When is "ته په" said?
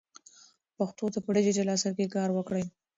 1.13-1.29